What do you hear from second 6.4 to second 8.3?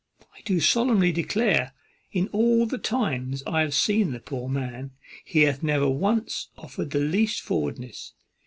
offered the least forwardness.